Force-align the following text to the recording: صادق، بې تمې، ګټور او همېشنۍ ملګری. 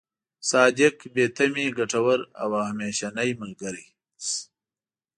صادق، 0.49 0.95
بې 1.13 1.25
تمې، 1.37 1.65
ګټور 1.77 2.19
او 2.41 2.49
همېشنۍ 2.69 3.29
ملګری. 3.41 3.85